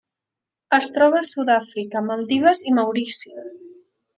[0.77, 3.35] Es troba a Sud-àfrica, Maldives i Maurici.